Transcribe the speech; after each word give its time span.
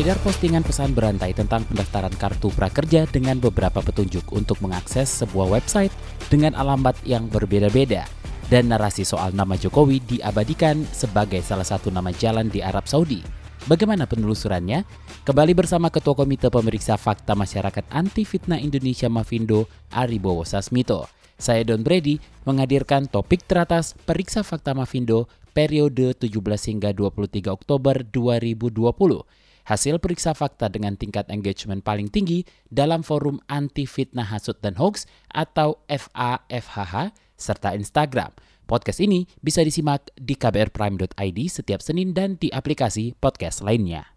Beredar 0.00 0.16
postingan 0.24 0.64
pesan 0.64 0.96
berantai 0.96 1.36
tentang 1.36 1.60
pendaftaran 1.68 2.16
kartu 2.16 2.48
prakerja 2.56 3.04
dengan 3.12 3.36
beberapa 3.36 3.84
petunjuk 3.84 4.32
untuk 4.32 4.56
mengakses 4.64 5.12
sebuah 5.12 5.60
website 5.60 5.92
dengan 6.32 6.56
alamat 6.56 6.96
yang 7.04 7.28
berbeda-beda. 7.28 8.08
Dan 8.48 8.72
narasi 8.72 9.04
soal 9.04 9.36
nama 9.36 9.60
Jokowi 9.60 10.00
diabadikan 10.00 10.88
sebagai 10.88 11.44
salah 11.44 11.68
satu 11.68 11.92
nama 11.92 12.16
jalan 12.16 12.48
di 12.48 12.64
Arab 12.64 12.88
Saudi. 12.88 13.20
Bagaimana 13.68 14.08
penelusurannya? 14.08 14.88
Kembali 15.28 15.52
bersama 15.52 15.92
Ketua 15.92 16.16
Komite 16.16 16.48
Pemeriksa 16.48 16.96
Fakta 16.96 17.36
Masyarakat 17.36 17.84
Anti 17.92 18.24
Fitnah 18.24 18.56
Indonesia 18.56 19.12
Mafindo, 19.12 19.68
Aribowo 19.92 20.48
Sasmito. 20.48 21.12
Saya 21.36 21.60
Don 21.60 21.84
Brady 21.84 22.16
menghadirkan 22.48 23.04
topik 23.04 23.44
teratas 23.44 23.92
Periksa 24.08 24.40
Fakta 24.48 24.72
Mafindo 24.72 25.28
periode 25.52 26.16
17 26.16 26.40
hingga 26.72 26.96
23 26.96 27.52
Oktober 27.52 28.00
2020. 28.00 29.39
Hasil 29.70 30.02
periksa 30.02 30.34
fakta 30.34 30.66
dengan 30.66 30.98
tingkat 30.98 31.30
engagement 31.30 31.86
paling 31.86 32.10
tinggi 32.10 32.42
dalam 32.66 33.06
forum 33.06 33.38
anti 33.46 33.86
fitnah 33.86 34.26
hasut 34.26 34.58
dan 34.58 34.74
hoax 34.74 35.06
atau 35.30 35.78
FAFHH 35.86 37.14
serta 37.38 37.78
Instagram. 37.78 38.34
Podcast 38.66 38.98
ini 38.98 39.30
bisa 39.38 39.62
disimak 39.62 40.10
di 40.18 40.34
kbrprime.id 40.34 41.38
setiap 41.46 41.86
Senin 41.86 42.10
dan 42.10 42.34
di 42.34 42.50
aplikasi 42.50 43.14
podcast 43.14 43.62
lainnya. 43.62 44.10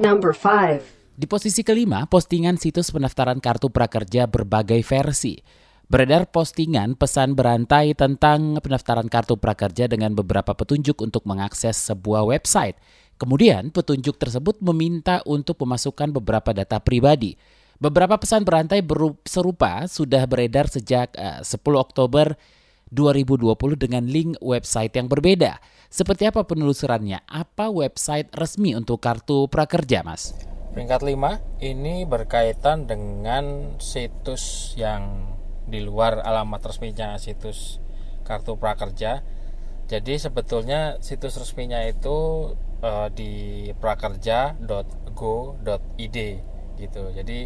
Number 0.00 0.32
5. 0.32 1.20
Di 1.20 1.28
posisi 1.28 1.60
kelima, 1.60 2.08
postingan 2.08 2.56
situs 2.56 2.88
pendaftaran 2.88 3.36
kartu 3.36 3.68
prakerja 3.68 4.24
berbagai 4.24 4.80
versi. 4.80 5.36
Beredar 5.92 6.32
postingan 6.32 6.96
pesan 6.96 7.36
berantai 7.36 7.92
tentang 7.92 8.56
pendaftaran 8.64 9.12
kartu 9.12 9.36
prakerja 9.36 9.92
dengan 9.92 10.16
beberapa 10.16 10.56
petunjuk 10.56 11.04
untuk 11.04 11.28
mengakses 11.28 11.76
sebuah 11.76 12.24
website. 12.24 12.80
Kemudian, 13.20 13.68
petunjuk 13.68 14.16
tersebut 14.16 14.64
meminta 14.64 15.20
untuk 15.28 15.60
memasukkan 15.60 16.16
beberapa 16.16 16.56
data 16.56 16.80
pribadi. 16.80 17.36
Beberapa 17.76 18.16
pesan 18.16 18.48
berantai 18.48 18.80
serupa 19.28 19.84
sudah 19.84 20.24
beredar 20.24 20.72
sejak 20.72 21.12
eh, 21.12 21.44
10 21.44 21.60
Oktober 21.76 22.40
2020 22.90 23.78
dengan 23.78 24.02
link 24.06 24.38
website 24.42 24.98
yang 24.98 25.06
berbeda. 25.06 25.62
Seperti 25.90 26.30
apa 26.30 26.46
penelusurannya? 26.46 27.26
Apa 27.26 27.66
website 27.70 28.30
resmi 28.34 28.74
untuk 28.78 29.02
kartu 29.02 29.50
prakerja, 29.50 30.06
Mas? 30.06 30.34
Peringkat 30.70 31.02
5 31.02 31.66
ini 31.66 32.06
berkaitan 32.06 32.86
dengan 32.86 33.74
situs 33.82 34.74
yang 34.78 35.34
di 35.66 35.82
luar 35.82 36.22
alamat 36.22 36.70
resminya 36.70 37.18
situs 37.18 37.82
kartu 38.22 38.54
prakerja. 38.54 39.26
Jadi 39.90 40.22
sebetulnya 40.22 41.02
situs 41.02 41.34
resminya 41.42 41.82
itu 41.82 42.54
eh, 42.86 43.10
di 43.10 43.32
prakerja.go.id 43.74 46.18
gitu. 46.78 47.02
Jadi 47.10 47.38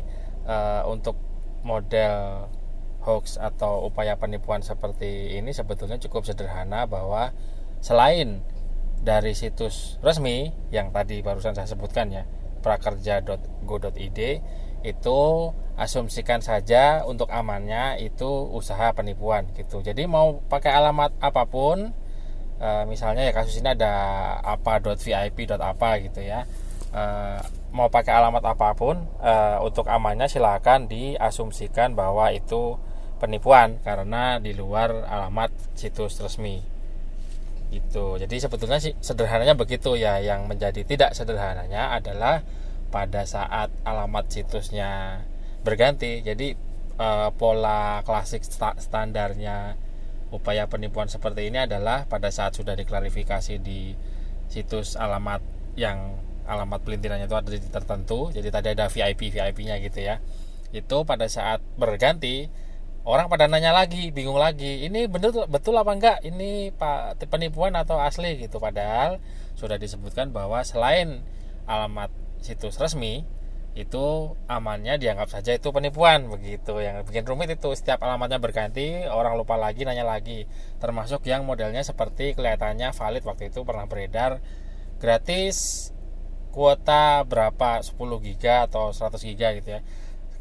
eh, 0.44 0.82
untuk 0.84 1.16
model 1.64 2.44
hoax 3.04 3.36
atau 3.36 3.84
upaya 3.84 4.16
penipuan 4.16 4.64
seperti 4.64 5.36
ini 5.36 5.52
sebetulnya 5.52 6.00
cukup 6.00 6.24
sederhana 6.24 6.88
bahwa 6.88 7.36
selain 7.84 8.40
dari 9.04 9.36
situs 9.36 10.00
resmi 10.00 10.50
yang 10.72 10.88
tadi 10.88 11.20
barusan 11.20 11.52
saya 11.52 11.68
sebutkan 11.68 12.08
ya 12.08 12.24
prakerja.go.id 12.64 14.20
itu 14.84 15.20
asumsikan 15.76 16.40
saja 16.40 17.04
untuk 17.04 17.28
amannya 17.28 18.00
itu 18.00 18.28
usaha 18.52 18.96
penipuan 18.96 19.48
gitu 19.52 19.84
jadi 19.84 20.08
mau 20.08 20.40
pakai 20.48 20.72
alamat 20.72 21.12
apa 21.20 21.44
pun 21.44 21.92
e, 22.60 22.68
misalnya 22.88 23.28
ya 23.28 23.32
kasus 23.36 23.60
ini 23.60 23.76
ada 23.76 23.92
apa.vip. 24.44 25.38
apa 25.60 25.90
gitu 26.00 26.20
ya 26.24 26.48
e, 26.92 27.02
mau 27.74 27.88
pakai 27.90 28.12
alamat 28.12 28.44
apa 28.44 28.76
pun 28.76 29.02
e, 29.18 29.32
untuk 29.60 29.88
amannya 29.88 30.30
silakan 30.30 30.86
diasumsikan 30.86 31.92
bahwa 31.92 32.30
itu 32.30 32.78
penipuan 33.24 33.80
karena 33.80 34.36
di 34.36 34.52
luar 34.52 35.08
alamat 35.08 35.48
situs 35.72 36.20
resmi. 36.20 36.60
Gitu. 37.72 38.20
Jadi 38.20 38.36
sebetulnya 38.36 38.78
sih 38.78 38.92
sederhananya 39.00 39.56
begitu 39.56 39.96
ya. 39.96 40.20
Yang 40.20 40.44
menjadi 40.44 40.80
tidak 40.84 41.16
sederhananya 41.16 41.96
adalah 41.96 42.44
pada 42.92 43.24
saat 43.24 43.72
alamat 43.82 44.30
situsnya 44.30 45.24
berganti 45.64 46.20
jadi 46.22 46.54
eh, 47.00 47.28
pola 47.34 48.04
klasik 48.06 48.46
sta- 48.46 48.78
standarnya 48.78 49.74
upaya 50.30 50.70
penipuan 50.70 51.10
seperti 51.10 51.50
ini 51.50 51.66
adalah 51.66 52.06
pada 52.06 52.30
saat 52.30 52.54
sudah 52.54 52.78
diklarifikasi 52.78 53.58
di 53.58 53.98
situs 54.46 54.94
alamat 54.94 55.42
yang 55.74 56.20
alamat 56.44 56.84
pelintirannya 56.84 57.26
itu 57.26 57.34
ada 57.34 57.50
di 57.50 57.58
tertentu 57.66 58.30
jadi 58.30 58.48
tadi 58.52 58.68
ada 58.78 58.86
VIP 58.86 59.32
VIP 59.32 59.58
nya 59.66 59.80
gitu 59.82 59.98
ya. 59.98 60.22
Itu 60.70 61.02
pada 61.02 61.26
saat 61.26 61.62
berganti 61.74 62.46
orang 63.04 63.28
pada 63.28 63.44
nanya 63.44 63.76
lagi 63.76 64.08
bingung 64.08 64.40
lagi 64.40 64.88
ini 64.88 65.04
betul 65.04 65.44
betul 65.46 65.76
apa 65.76 65.92
enggak? 65.92 66.18
Ini 66.24 66.72
pak 66.74 67.20
penipuan 67.28 67.76
atau 67.76 68.00
asli? 68.00 68.40
Gitu. 68.40 68.56
Padahal 68.56 69.20
sudah 69.54 69.76
disebutkan 69.76 70.32
bahwa 70.32 70.64
selain 70.64 71.20
alamat 71.68 72.10
situs 72.40 72.76
resmi 72.80 73.24
itu 73.74 74.36
amannya 74.46 74.96
dianggap 75.02 75.28
saja 75.28 75.52
itu 75.52 75.68
penipuan 75.68 76.32
begitu. 76.32 76.80
Yang 76.80 77.04
bikin 77.10 77.24
rumit 77.28 77.52
itu 77.52 77.68
setiap 77.76 78.00
alamatnya 78.00 78.40
berganti 78.40 79.04
orang 79.10 79.36
lupa 79.36 79.60
lagi 79.60 79.84
nanya 79.84 80.06
lagi. 80.06 80.48
Termasuk 80.80 81.28
yang 81.28 81.44
modelnya 81.44 81.84
seperti 81.84 82.32
kelihatannya 82.32 82.94
valid 82.96 83.22
waktu 83.26 83.52
itu 83.52 83.60
pernah 83.68 83.84
beredar. 83.84 84.40
Gratis 85.02 85.90
kuota 86.54 87.26
berapa? 87.26 87.82
10 87.82 87.98
giga 88.22 88.70
atau 88.70 88.94
100 88.94 89.18
giga 89.26 89.50
gitu 89.58 89.74
ya 89.74 89.82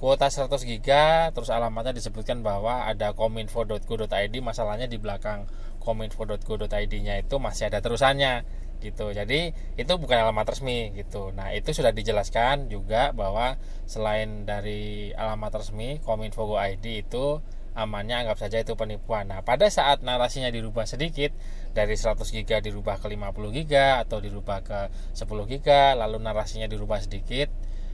kuota 0.03 0.27
100 0.27 0.67
giga 0.67 1.31
terus 1.31 1.47
alamatnya 1.47 1.95
disebutkan 1.95 2.43
bahwa 2.43 2.83
ada 2.91 3.15
kominfo.go.id 3.15 4.35
masalahnya 4.43 4.83
di 4.83 4.99
belakang 4.99 5.47
kominfo.go.id 5.79 6.93
nya 6.99 7.23
itu 7.23 7.39
masih 7.39 7.71
ada 7.71 7.79
terusannya 7.79 8.43
gitu. 8.83 9.15
Jadi 9.15 9.55
itu 9.79 9.93
bukan 9.95 10.27
alamat 10.27 10.51
resmi 10.51 10.91
gitu. 10.99 11.31
Nah 11.31 11.55
itu 11.55 11.71
sudah 11.71 11.95
dijelaskan 11.95 12.67
juga 12.67 13.15
bahwa 13.15 13.55
selain 13.87 14.43
dari 14.43 15.15
alamat 15.15 15.63
resmi 15.63 16.03
kominfo.go.id 16.03 16.83
itu 16.83 17.39
amannya 17.71 18.27
anggap 18.27 18.43
saja 18.43 18.59
itu 18.59 18.75
penipuan. 18.75 19.31
Nah 19.31 19.39
pada 19.39 19.71
saat 19.71 20.03
narasinya 20.03 20.51
dirubah 20.51 20.83
sedikit 20.83 21.31
dari 21.71 21.95
100 21.95 22.19
giga 22.27 22.59
dirubah 22.59 22.99
ke 22.99 23.07
50 23.07 23.55
giga 23.55 24.03
atau 24.03 24.19
dirubah 24.19 24.67
ke 24.67 24.79
10 25.15 25.25
giga 25.47 25.95
lalu 25.95 26.19
narasinya 26.19 26.67
dirubah 26.67 26.99
sedikit 26.99 27.47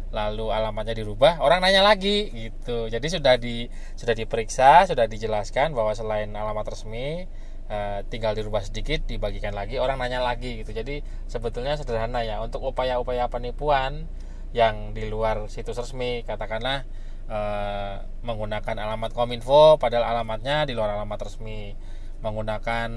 lalu 0.10 0.50
alamatnya 0.50 0.98
dirubah 0.98 1.42
orang 1.42 1.62
nanya 1.62 1.86
lagi 1.86 2.30
gitu. 2.34 2.90
Jadi 2.90 3.08
sudah 3.10 3.38
di 3.38 3.70
sudah 3.94 4.18
diperiksa 4.18 4.90
sudah 4.90 5.06
dijelaskan 5.06 5.78
bahwa 5.78 5.94
selain 5.94 6.34
alamat 6.34 6.74
resmi 6.74 7.30
eh, 7.70 8.00
tinggal 8.10 8.34
dirubah 8.34 8.66
sedikit 8.66 9.06
dibagikan 9.06 9.54
lagi 9.54 9.78
orang 9.78 10.02
nanya 10.02 10.22
lagi 10.22 10.66
gitu. 10.66 10.74
Jadi 10.74 11.06
sebetulnya 11.30 11.78
sederhana 11.78 12.26
ya 12.26 12.42
untuk 12.42 12.66
upaya-upaya 12.66 13.30
penipuan 13.30 14.10
yang 14.50 14.98
di 14.98 15.06
luar 15.06 15.46
situs 15.46 15.78
resmi 15.78 16.26
katakanlah 16.26 16.90
eh, 17.30 17.96
menggunakan 18.26 18.76
alamat 18.82 19.14
kominfo 19.14 19.78
padahal 19.78 20.10
alamatnya 20.10 20.66
di 20.66 20.74
luar 20.74 20.98
alamat 20.98 21.30
resmi 21.30 21.78
menggunakan 22.20 22.90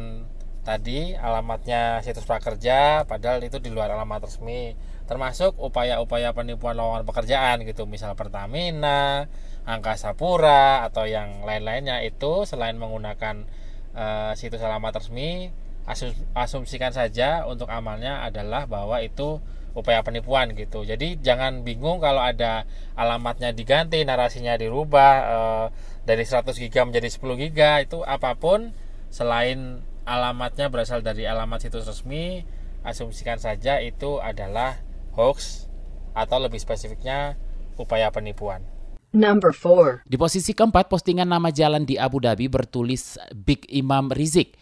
tadi 0.63 1.19
alamatnya 1.19 2.03
situs 2.07 2.23
prakerja 2.23 3.03
padahal 3.07 3.43
itu 3.43 3.59
di 3.59 3.71
luar 3.71 3.91
alamat 3.91 4.27
resmi. 4.31 4.75
Termasuk 5.07 5.59
upaya-upaya 5.59 6.33
penipuan 6.33 6.79
lowongan 6.79 7.05
pekerjaan 7.05 7.67
gitu 7.67 7.85
misal 7.85 8.15
Pertamina, 8.15 9.27
Angkasa 9.67 10.15
Pura 10.15 10.87
atau 10.87 11.05
yang 11.05 11.43
lain-lainnya 11.45 12.01
itu 12.07 12.47
selain 12.49 12.79
menggunakan 12.79 13.45
uh, 13.93 14.33
situs 14.39 14.63
alamat 14.63 15.03
resmi 15.03 15.51
asum 15.83 16.15
asumsikan 16.39 16.95
saja 16.95 17.43
untuk 17.51 17.67
amalnya 17.67 18.23
adalah 18.23 18.71
bahwa 18.71 19.03
itu 19.03 19.43
upaya 19.75 20.05
penipuan 20.05 20.53
gitu. 20.55 20.85
Jadi 20.85 21.19
jangan 21.19 21.65
bingung 21.65 21.99
kalau 21.99 22.21
ada 22.23 22.69
alamatnya 22.95 23.51
diganti 23.57 24.05
narasinya 24.05 24.55
dirubah 24.61 25.13
eh, 25.25 25.67
dari 26.05 26.25
100 26.29 26.53
giga 26.61 26.85
menjadi 26.85 27.09
10 27.09 27.43
giga 27.49 27.81
itu 27.81 28.05
apa 28.05 28.37
pun 28.37 28.77
selain 29.09 29.81
alamatnya 30.05 30.67
berasal 30.73 31.01
dari 31.01 31.27
alamat 31.27 31.63
situs 31.63 31.87
resmi 31.87 32.43
asumsikan 32.83 33.39
saja 33.39 33.79
itu 33.79 34.19
adalah 34.19 34.83
hoax 35.15 35.71
atau 36.13 36.39
lebih 36.43 36.59
spesifiknya 36.59 37.39
upaya 37.79 38.11
penipuan 38.11 38.67
Number 39.13 39.53
4. 39.53 40.09
Di 40.09 40.17
posisi 40.17 40.57
keempat, 40.57 40.89
postingan 40.89 41.29
nama 41.29 41.53
jalan 41.53 41.85
di 41.85 42.01
Abu 42.01 42.17
Dhabi 42.17 42.49
bertulis 42.49 43.21
Big 43.37 43.69
Imam 43.69 44.09
Rizik. 44.09 44.57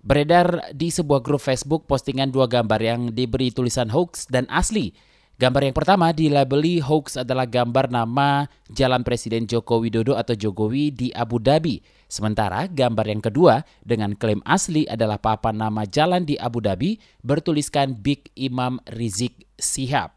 Beredar 0.00 0.72
di 0.72 0.88
sebuah 0.88 1.20
grup 1.20 1.44
Facebook 1.44 1.84
postingan 1.84 2.32
dua 2.32 2.48
gambar 2.48 2.80
yang 2.80 3.00
diberi 3.12 3.52
tulisan 3.52 3.92
hoax 3.92 4.24
dan 4.32 4.48
asli. 4.48 4.96
Gambar 5.40 5.64
yang 5.64 5.72
pertama 5.72 6.12
dilabeli 6.12 6.84
hoax 6.84 7.16
adalah 7.16 7.48
gambar 7.48 7.88
nama 7.88 8.44
Jalan 8.68 9.00
Presiden 9.00 9.48
Joko 9.48 9.80
Widodo 9.80 10.12
atau 10.12 10.36
Jokowi 10.36 10.92
di 10.92 11.08
Abu 11.16 11.40
Dhabi. 11.40 11.80
Sementara 12.12 12.68
gambar 12.68 13.08
yang 13.08 13.24
kedua 13.24 13.64
dengan 13.80 14.12
klaim 14.20 14.44
asli 14.44 14.84
adalah 14.84 15.16
papan 15.16 15.56
nama 15.56 15.88
jalan 15.88 16.28
di 16.28 16.36
Abu 16.36 16.60
Dhabi 16.60 17.00
bertuliskan 17.24 17.96
Big 17.96 18.28
Imam 18.36 18.84
Rizik 18.92 19.48
Sihab. 19.56 20.12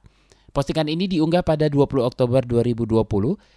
Postingan 0.52 0.92
ini 0.92 1.08
diunggah 1.08 1.48
pada 1.48 1.72
20 1.72 2.04
Oktober 2.04 2.44
2020. 2.44 3.08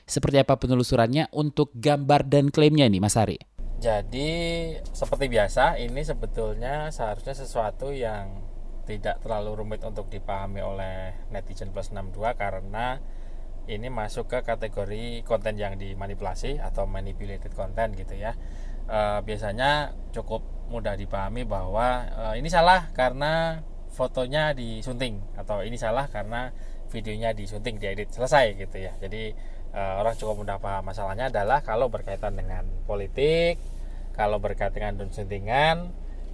Seperti 0.06 0.38
apa 0.38 0.54
penelusurannya 0.62 1.34
untuk 1.34 1.74
gambar 1.74 2.30
dan 2.30 2.54
klaimnya 2.54 2.86
nih 2.86 3.02
Mas 3.02 3.18
Ari? 3.18 3.42
Jadi 3.82 4.30
seperti 4.94 5.26
biasa 5.26 5.82
ini 5.82 6.06
sebetulnya 6.06 6.94
seharusnya 6.94 7.34
sesuatu 7.34 7.90
yang 7.90 8.54
tidak 8.86 9.20
terlalu 9.20 9.66
rumit 9.66 9.82
untuk 9.82 10.06
dipahami 10.08 10.62
oleh 10.62 11.12
netizen 11.34 11.74
plus 11.74 11.90
62 11.90 12.38
karena 12.38 13.02
ini 13.66 13.90
masuk 13.90 14.30
ke 14.30 14.46
kategori 14.46 15.26
konten 15.26 15.58
yang 15.58 15.74
dimanipulasi 15.74 16.62
atau 16.62 16.86
manipulated 16.86 17.50
content 17.50 17.98
gitu 17.98 18.14
ya. 18.14 18.38
E, 18.86 19.26
biasanya 19.26 19.90
cukup 20.14 20.46
mudah 20.70 20.94
dipahami 20.94 21.42
bahwa 21.42 22.06
e, 22.06 22.24
ini 22.38 22.46
salah 22.46 22.94
karena 22.94 23.66
fotonya 23.90 24.52
disunting 24.52 25.18
atau 25.34 25.64
ini 25.64 25.80
salah 25.80 26.06
karena 26.12 26.52
videonya 26.92 27.32
disunting 27.32 27.80
diedit 27.80 28.12
selesai 28.12 28.54
gitu 28.60 28.76
ya 28.76 28.92
jadi 29.00 29.32
uh, 29.72 30.04
orang 30.04 30.14
cukup 30.20 30.44
mudah 30.44 30.60
paham 30.60 30.84
masalahnya 30.84 31.32
adalah 31.32 31.64
kalau 31.64 31.88
berkaitan 31.88 32.36
dengan 32.36 32.68
politik 32.84 33.56
kalau 34.12 34.36
berkaitan 34.36 35.00
dengan 35.00 35.08
suntingan 35.12 35.76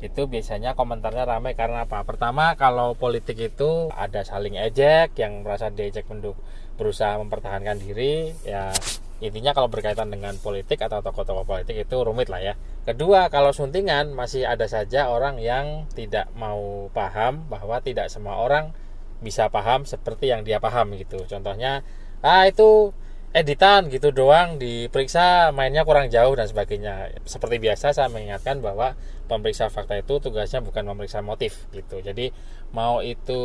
itu 0.02 0.26
biasanya 0.26 0.74
komentarnya 0.74 1.22
ramai 1.22 1.54
karena 1.54 1.86
apa? 1.86 2.02
Pertama 2.02 2.58
kalau 2.58 2.98
politik 2.98 3.38
itu 3.38 3.86
ada 3.94 4.26
saling 4.26 4.58
ejek 4.58 5.14
yang 5.14 5.46
merasa 5.46 5.70
diejek 5.70 6.10
menduk 6.10 6.34
berusaha 6.74 7.14
mempertahankan 7.22 7.78
diri 7.78 8.34
ya 8.42 8.74
intinya 9.22 9.54
kalau 9.54 9.70
berkaitan 9.70 10.10
dengan 10.10 10.34
politik 10.42 10.82
atau 10.82 10.98
tokoh-tokoh 10.98 11.46
politik 11.46 11.86
itu 11.86 11.96
rumit 12.02 12.26
lah 12.26 12.42
ya. 12.42 12.54
Kedua 12.82 13.30
kalau 13.30 13.54
suntingan 13.54 14.10
masih 14.10 14.42
ada 14.42 14.66
saja 14.66 15.06
orang 15.06 15.38
yang 15.38 15.86
tidak 15.94 16.26
mau 16.34 16.90
paham 16.90 17.46
bahwa 17.46 17.78
tidak 17.78 18.10
semua 18.10 18.42
orang 18.42 18.74
bisa 19.22 19.46
paham 19.46 19.86
seperti 19.86 20.34
yang 20.34 20.42
dia 20.42 20.58
paham 20.58 20.90
gitu. 20.98 21.22
Contohnya 21.30 21.86
ah 22.26 22.50
itu 22.50 22.90
editan 23.32 23.88
gitu 23.88 24.12
doang 24.12 24.60
diperiksa 24.60 25.56
mainnya 25.56 25.88
kurang 25.88 26.12
jauh 26.12 26.36
dan 26.36 26.44
sebagainya. 26.44 27.16
Seperti 27.24 27.56
biasa 27.56 27.96
saya 27.96 28.12
mengingatkan 28.12 28.60
bahwa 28.60 28.92
pemeriksa 29.24 29.72
fakta 29.72 29.96
itu 29.96 30.20
tugasnya 30.20 30.60
bukan 30.60 30.84
memeriksa 30.84 31.24
motif 31.24 31.64
gitu. 31.72 32.04
Jadi 32.04 32.28
mau 32.76 33.00
itu 33.00 33.40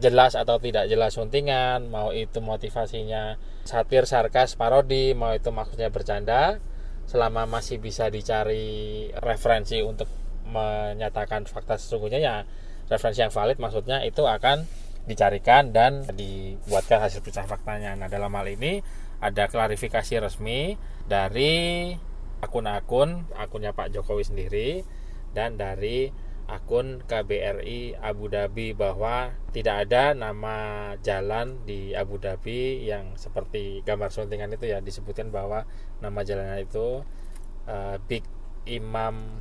jelas 0.00 0.36
atau 0.36 0.56
tidak 0.60 0.88
jelas 0.88 1.16
suntingan 1.16 1.88
mau 1.88 2.12
itu 2.12 2.40
motivasinya 2.44 3.40
satir 3.64 4.04
sarkas 4.04 4.56
parodi 4.56 5.16
mau 5.16 5.32
itu 5.32 5.48
maksudnya 5.48 5.88
bercanda 5.88 6.60
selama 7.08 7.48
masih 7.48 7.80
bisa 7.80 8.12
dicari 8.12 9.08
referensi 9.16 9.80
untuk 9.80 10.08
menyatakan 10.48 11.48
fakta 11.48 11.80
sesungguhnya 11.80 12.20
ya 12.20 12.36
referensi 12.92 13.24
yang 13.24 13.32
valid 13.32 13.56
maksudnya 13.56 14.04
itu 14.04 14.28
akan 14.28 14.68
dicarikan 15.04 15.72
dan 15.72 16.04
dibuatkan 16.08 17.00
hasil 17.04 17.20
periksa 17.20 17.44
faktanya. 17.44 17.92
Nah, 17.96 18.08
dalam 18.08 18.32
hal 18.32 18.48
ini 18.48 18.80
ada 19.20 19.48
klarifikasi 19.48 20.20
resmi 20.20 20.76
dari 21.04 21.92
akun-akun 22.44 23.24
akunnya 23.40 23.72
Pak 23.72 23.92
Jokowi 23.92 24.24
sendiri 24.24 24.68
dan 25.32 25.56
dari 25.56 26.12
akun 26.44 27.00
KBRI 27.08 27.96
Abu 27.96 28.28
Dhabi 28.28 28.76
bahwa 28.76 29.32
tidak 29.56 29.88
ada 29.88 30.12
nama 30.12 30.56
jalan 31.00 31.64
di 31.64 31.96
Abu 31.96 32.20
Dhabi 32.20 32.84
yang 32.84 33.16
seperti 33.16 33.80
gambar 33.80 34.12
suntingan 34.12 34.52
itu 34.52 34.68
ya 34.68 34.84
disebutkan 34.84 35.32
bahwa 35.32 35.64
nama 36.04 36.20
jalannya 36.20 36.68
itu 36.68 37.00
uh, 37.64 37.96
Big 38.04 38.28
Imam 38.68 39.40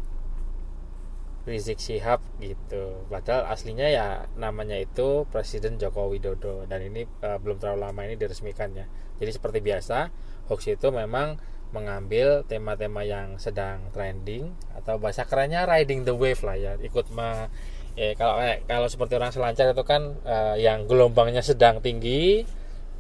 Rizik 1.43 1.79
Syihab 1.83 2.23
gitu. 2.39 3.03
Padahal 3.11 3.51
aslinya 3.51 3.87
ya 3.91 4.07
namanya 4.39 4.79
itu 4.79 5.27
Presiden 5.27 5.75
Joko 5.75 6.07
Widodo 6.07 6.63
dan 6.71 6.79
ini 6.79 7.03
uh, 7.19 7.35
belum 7.39 7.59
terlalu 7.59 7.79
lama 7.83 8.01
ini 8.07 8.15
diresmikan 8.15 8.71
ya. 8.71 8.87
Jadi 9.19 9.31
seperti 9.35 9.59
biasa, 9.59 10.07
hoax 10.47 10.71
itu 10.71 10.87
memang 10.89 11.35
mengambil 11.73 12.45
tema-tema 12.45 13.01
yang 13.01 13.41
sedang 13.41 13.89
trending 13.91 14.53
atau 14.77 15.01
bahasa 15.01 15.25
kerennya 15.25 15.65
riding 15.65 16.05
the 16.05 16.13
wave 16.13 16.39
lah 16.45 16.53
ya, 16.53 16.77
ikut 16.77 17.09
me, 17.09 17.49
ya 17.97 18.13
kalau 18.13 18.37
eh, 18.45 18.61
kalau 18.69 18.85
seperti 18.85 19.17
orang 19.17 19.33
selancar 19.33 19.73
itu 19.73 19.81
kan 19.81 20.21
uh, 20.21 20.53
yang 20.53 20.85
gelombangnya 20.85 21.41
sedang 21.41 21.81
tinggi 21.81 22.45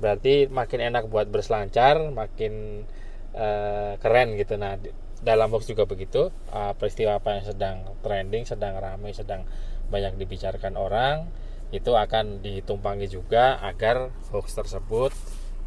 berarti 0.01 0.49
makin 0.49 0.89
enak 0.89 1.05
buat 1.07 1.29
berselancar, 1.29 2.11
makin 2.11 2.83
uh, 3.37 3.93
keren 4.01 4.35
gitu. 4.41 4.57
Nah, 4.57 4.75
dalam 5.23 5.49
hoax 5.49 5.71
juga 5.71 5.87
begitu 5.87 6.29
uh, 6.51 6.75
peristiwa 6.75 7.17
apa 7.17 7.39
yang 7.39 7.45
sedang 7.47 7.77
trending 8.03 8.43
sedang 8.43 8.75
ramai 8.75 9.15
sedang 9.15 9.47
banyak 9.87 10.19
dibicarakan 10.19 10.75
orang 10.75 11.31
itu 11.73 11.97
akan 11.97 12.45
ditumpangi 12.45 13.09
juga 13.09 13.57
agar 13.65 14.13
hoax 14.29 14.53
tersebut 14.53 15.09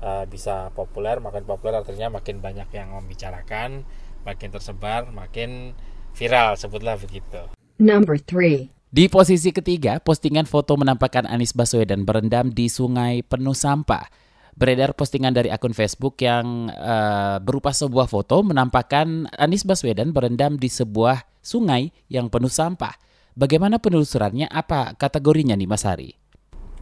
uh, 0.07 0.23
bisa 0.31 0.71
populer. 0.71 1.19
Makin 1.19 1.43
populer 1.43 1.83
artinya 1.83 2.23
makin 2.23 2.39
banyak 2.39 2.71
yang 2.71 2.95
membicarakan 2.95 3.83
makin 4.23 4.49
tersebar 4.51 5.11
makin 5.11 5.75
viral 6.15 6.55
sebutlah 6.55 6.95
begitu. 6.95 7.51
Number 7.83 8.19
3. 8.23 8.71
Di 8.87 9.11
posisi 9.11 9.51
ketiga, 9.51 9.99
postingan 9.99 10.47
foto 10.47 10.79
menampakkan 10.79 11.27
Anies 11.27 11.53
Baswedan 11.53 12.07
berendam 12.07 12.55
di 12.55 12.71
sungai 12.71 13.21
penuh 13.27 13.53
sampah 13.53 14.26
beredar 14.57 14.97
postingan 14.97 15.37
dari 15.37 15.53
akun 15.53 15.77
Facebook 15.77 16.17
yang 16.25 16.73
uh, 16.73 17.37
berupa 17.45 17.77
sebuah 17.77 18.09
foto 18.09 18.41
menampakkan 18.41 19.29
Anies 19.37 19.69
Baswedan 19.69 20.17
berendam 20.17 20.57
di 20.57 20.73
sebuah 20.73 21.29
sungai 21.45 21.93
yang 22.09 22.33
penuh 22.33 22.51
sampah. 22.51 22.97
Bagaimana 23.37 23.77
penelusurannya? 23.77 24.49
Apa 24.49 24.97
kategorinya 24.97 25.53
nih 25.53 25.69
Mas 25.69 25.85
Hari? 25.85 26.17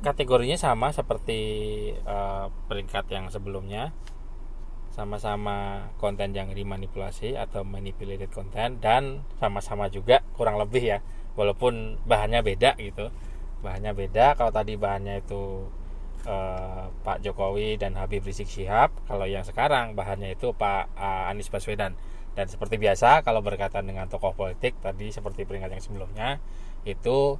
Kategorinya 0.06 0.54
sama 0.54 0.94
seperti 0.94 1.40
uh, 2.06 2.46
peringkat 2.70 3.10
yang 3.10 3.26
sebelumnya. 3.26 3.90
Sama-sama 4.94 5.90
konten 5.98 6.30
yang 6.30 6.54
dimanipulasi 6.54 7.34
atau 7.34 7.66
manipulated 7.66 8.30
content 8.30 8.78
dan 8.78 9.26
sama-sama 9.42 9.90
juga 9.90 10.22
kurang 10.38 10.54
lebih 10.62 10.94
ya. 10.94 10.98
Walaupun 11.34 11.98
bahannya 12.06 12.46
beda 12.46 12.78
gitu. 12.78 13.10
Bahannya 13.58 13.90
beda. 13.90 14.38
Kalau 14.38 14.54
tadi 14.54 14.78
bahannya 14.78 15.26
itu 15.26 15.66
eh, 16.24 16.84
Pak 16.90 17.20
Jokowi 17.24 17.76
dan 17.76 17.96
Habib 17.96 18.24
Rizik 18.24 18.48
Syihab. 18.48 18.92
Kalau 19.06 19.28
yang 19.28 19.44
sekarang 19.44 19.92
bahannya 19.92 20.34
itu 20.34 20.56
Pak 20.56 20.92
uh, 20.96 21.30
Anies 21.30 21.52
Baswedan. 21.52 21.96
Dan 22.34 22.50
seperti 22.50 22.82
biasa 22.82 23.22
kalau 23.22 23.46
berkaitan 23.46 23.86
dengan 23.86 24.10
tokoh 24.10 24.34
politik 24.34 24.74
tadi 24.82 25.14
seperti 25.14 25.46
peringkat 25.46 25.70
yang 25.70 25.84
sebelumnya 25.84 26.28
itu 26.82 27.38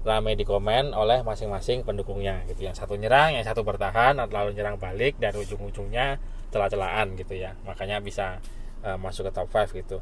ramai 0.00 0.32
dikomen 0.32 0.96
oleh 0.96 1.20
masing-masing 1.20 1.84
pendukungnya 1.84 2.40
gitu. 2.48 2.64
Yang 2.64 2.80
satu 2.80 2.96
nyerang 2.96 3.36
yang 3.36 3.44
satu 3.44 3.60
bertahan 3.66 4.16
lalu 4.16 4.56
nyerang 4.56 4.80
balik 4.80 5.20
dan 5.20 5.36
ujung-ujungnya 5.36 6.22
celah-celahan 6.48 7.20
gitu 7.20 7.36
ya. 7.36 7.52
Makanya 7.68 8.00
bisa 8.00 8.40
uh, 8.80 8.96
masuk 8.96 9.28
ke 9.28 9.32
top 9.36 9.52
5 9.52 9.76
gitu 9.76 10.00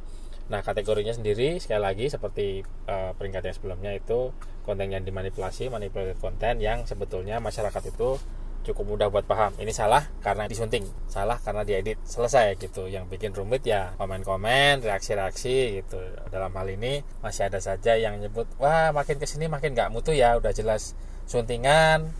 Nah, 0.53 0.61
kategorinya 0.61 1.17
sendiri 1.17 1.57
sekali 1.57 1.81
lagi 1.81 2.13
seperti 2.13 2.61
uh, 2.85 3.17
peringkat 3.17 3.49
yang 3.49 3.57
sebelumnya 3.57 3.93
itu 3.97 4.37
konten 4.69 4.93
yang 4.93 5.01
dimanipulasi, 5.01 5.73
manipulated 5.73 6.21
konten 6.21 6.61
yang 6.61 6.85
sebetulnya 6.85 7.41
masyarakat 7.41 7.81
itu 7.89 8.21
cukup 8.69 8.85
mudah 8.85 9.09
buat 9.09 9.25
paham. 9.25 9.57
Ini 9.57 9.73
salah 9.73 10.05
karena 10.21 10.45
disunting, 10.45 10.85
salah 11.09 11.41
karena 11.41 11.65
diedit. 11.65 11.97
Selesai 12.05 12.61
gitu. 12.61 12.85
Yang 12.85 13.17
bikin 13.17 13.33
rumit 13.33 13.65
ya 13.65 13.97
komen-komen, 13.97 14.85
reaksi-reaksi 14.85 15.81
gitu. 15.81 15.99
Dalam 16.29 16.53
hal 16.53 16.69
ini 16.69 17.01
masih 17.25 17.49
ada 17.49 17.57
saja 17.57 17.97
yang 17.97 18.21
nyebut, 18.21 18.45
"Wah, 18.61 18.93
makin 18.93 19.17
ke 19.17 19.25
sini 19.25 19.49
makin 19.49 19.73
nggak 19.73 19.89
mutu 19.89 20.13
ya, 20.13 20.37
udah 20.37 20.53
jelas 20.53 20.93
suntingan, 21.25 22.13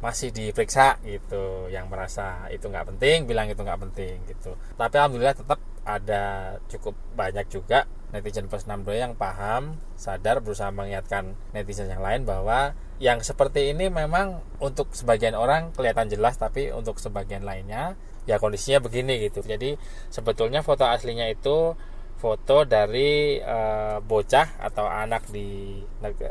masih 0.00 0.32
diperiksa 0.32 0.96
gitu 1.04 1.68
yang 1.72 1.88
merasa 1.88 2.48
itu 2.52 2.68
nggak 2.68 2.94
penting 2.94 3.24
bilang 3.24 3.48
itu 3.48 3.56
nggak 3.64 3.80
penting 3.88 4.20
gitu 4.28 4.52
tapi 4.76 4.92
alhamdulillah 5.00 5.32
tetap 5.32 5.56
ada 5.86 6.56
cukup 6.66 6.98
banyak 7.14 7.46
juga 7.48 7.86
netizen 8.10 8.46
plus 8.46 8.66
62 8.66 9.02
yang 9.02 9.12
paham, 9.18 9.78
sadar 9.98 10.38
berusaha 10.38 10.70
mengingatkan 10.70 11.34
netizen 11.50 11.90
yang 11.90 12.02
lain 12.02 12.22
bahwa 12.22 12.74
yang 13.02 13.20
seperti 13.20 13.74
ini 13.74 13.90
memang 13.92 14.40
untuk 14.62 14.94
sebagian 14.94 15.36
orang 15.36 15.74
kelihatan 15.74 16.08
jelas 16.08 16.38
tapi 16.40 16.72
untuk 16.72 16.96
sebagian 16.96 17.44
lainnya 17.44 17.98
ya 18.24 18.40
kondisinya 18.40 18.80
begini 18.80 19.20
gitu 19.28 19.44
jadi 19.44 19.76
sebetulnya 20.08 20.64
foto 20.64 20.88
aslinya 20.88 21.28
itu 21.28 21.76
foto 22.16 22.64
dari 22.64 23.36
uh, 23.38 24.00
bocah 24.00 24.56
atau 24.64 24.88
anak 24.88 25.28
di 25.28 25.78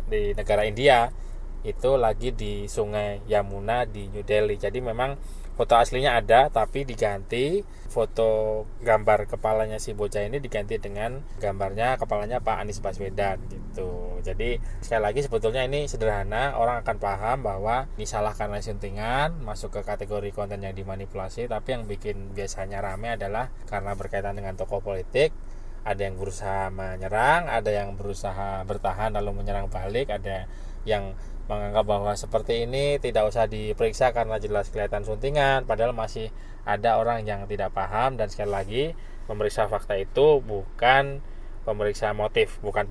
di 0.09 0.33
negara 0.33 0.65
India 0.65 1.13
itu 1.65 1.97
lagi 1.97 2.29
di 2.33 2.69
Sungai 2.69 3.25
Yamuna 3.25 3.89
di 3.89 4.05
New 4.09 4.21
Delhi. 4.21 4.53
Jadi 4.57 4.77
memang 4.85 5.17
foto 5.55 5.73
aslinya 5.79 6.19
ada 6.19 6.51
tapi 6.51 6.83
diganti 6.83 7.63
foto 7.87 8.63
gambar 8.83 9.31
kepalanya 9.31 9.79
si 9.79 9.95
bocah 9.95 10.27
ini 10.27 10.43
diganti 10.43 10.75
dengan 10.75 11.23
gambarnya 11.39 11.95
kepalanya 11.95 12.43
Pak 12.43 12.67
Anies 12.67 12.83
Baswedan 12.83 13.39
gitu. 13.47 14.19
Jadi 14.19 14.59
sekali 14.83 15.01
lagi 15.05 15.23
sebetulnya 15.23 15.63
ini 15.63 15.87
sederhana, 15.87 16.59
orang 16.59 16.83
akan 16.83 16.97
paham 16.99 17.37
bahwa 17.47 17.87
ini 17.95 18.03
salah 18.03 18.35
karena 18.35 18.59
masuk 19.47 19.79
ke 19.79 19.81
kategori 19.87 20.35
konten 20.35 20.59
yang 20.59 20.75
dimanipulasi, 20.75 21.47
tapi 21.47 21.71
yang 21.71 21.87
bikin 21.87 22.35
biasanya 22.35 22.83
rame 22.83 23.15
adalah 23.15 23.47
karena 23.69 23.95
berkaitan 23.95 24.35
dengan 24.35 24.59
tokoh 24.59 24.83
politik 24.83 25.31
ada 25.85 26.01
yang 26.01 26.17
berusaha 26.17 26.73
menyerang, 26.73 27.45
ada 27.47 27.69
yang 27.69 27.93
berusaha 27.93 28.65
bertahan 28.65 29.13
lalu 29.13 29.45
menyerang 29.45 29.69
balik, 29.69 30.09
ada 30.09 30.49
yang 30.83 31.13
menganggap 31.45 31.85
bahwa 31.85 32.11
seperti 32.17 32.65
ini 32.65 32.97
tidak 32.97 33.29
usah 33.29 33.45
diperiksa 33.45 34.09
karena 34.11 34.41
jelas 34.41 34.73
kelihatan 34.73 35.05
suntingan, 35.05 35.69
padahal 35.69 35.93
masih 35.93 36.33
ada 36.65 36.97
orang 36.97 37.21
yang 37.21 37.45
tidak 37.45 37.69
paham 37.77 38.17
dan 38.17 38.33
sekali 38.33 38.51
lagi 38.51 38.83
pemeriksa 39.29 39.69
fakta 39.69 39.93
itu 39.97 40.41
bukan 40.41 41.21
pemeriksa 41.65 42.13
motif, 42.17 42.57
bukan 42.65 42.89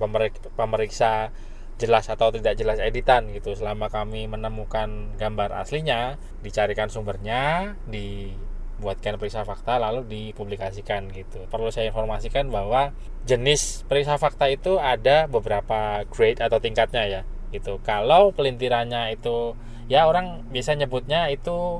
pemeriksa 0.55 1.35
jelas 1.75 2.07
atau 2.07 2.31
tidak 2.31 2.55
jelas 2.55 2.79
editan 2.79 3.27
gitu. 3.35 3.55
Selama 3.55 3.91
kami 3.91 4.31
menemukan 4.31 5.11
gambar 5.19 5.51
aslinya, 5.59 6.15
dicarikan 6.39 6.87
sumbernya, 6.87 7.75
di 7.87 8.31
buatkan 8.79 9.15
periksa 9.15 9.47
fakta 9.47 9.79
lalu 9.79 10.03
dipublikasikan 10.07 11.11
gitu. 11.11 11.47
Perlu 11.47 11.71
saya 11.71 11.91
informasikan 11.91 12.51
bahwa 12.51 12.91
jenis 13.23 13.87
periksa 13.87 14.15
fakta 14.19 14.51
itu 14.51 14.79
ada 14.79 15.27
beberapa 15.31 16.03
grade 16.11 16.43
atau 16.43 16.59
tingkatnya 16.59 17.03
ya 17.07 17.21
gitu. 17.55 17.79
Kalau 17.81 18.35
pelintirannya 18.35 19.15
itu 19.15 19.55
ya 19.87 20.09
orang 20.09 20.43
biasa 20.51 20.75
nyebutnya 20.75 21.31
itu 21.31 21.79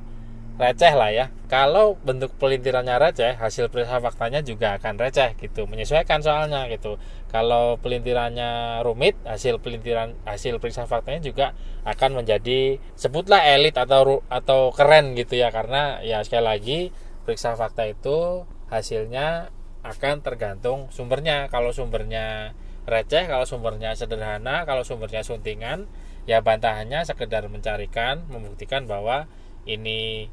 receh 0.56 0.94
lah 0.96 1.12
ya. 1.12 1.26
Kalau 1.52 2.00
bentuk 2.00 2.32
pelintirannya 2.40 2.96
receh, 2.96 3.36
hasil 3.36 3.68
periksa 3.68 4.00
faktanya 4.00 4.40
juga 4.40 4.80
akan 4.80 4.96
receh 4.98 5.36
gitu, 5.38 5.68
menyesuaikan 5.68 6.24
soalnya 6.24 6.66
gitu. 6.72 6.96
Kalau 7.28 7.76
pelintirannya 7.84 8.82
rumit, 8.82 9.20
hasil 9.28 9.60
pelintiran 9.60 10.16
hasil 10.24 10.58
periksa 10.64 10.88
faktanya 10.88 11.20
juga 11.20 11.52
akan 11.84 12.24
menjadi 12.24 12.80
sebutlah 12.96 13.44
elit 13.52 13.76
atau 13.76 14.24
atau 14.32 14.72
keren 14.72 15.14
gitu 15.20 15.36
ya 15.36 15.52
karena 15.52 16.00
ya 16.02 16.24
sekali 16.24 16.46
lagi 16.48 16.80
periksa 17.28 17.60
fakta 17.60 17.86
itu 17.92 18.48
hasilnya 18.72 19.52
akan 19.86 20.24
tergantung 20.24 20.90
sumbernya. 20.90 21.52
Kalau 21.52 21.76
sumbernya 21.76 22.58
receh, 22.86 23.26
kalau 23.26 23.46
sumbernya 23.50 23.98
sederhana, 23.98 24.64
kalau 24.70 24.86
sumbernya 24.86 25.26
suntingan, 25.26 25.90
ya 26.30 26.42
bantahannya 26.42 27.06
sekedar 27.06 27.46
mencarikan, 27.50 28.26
membuktikan 28.30 28.86
bahwa 28.90 29.30
ini 29.66 30.30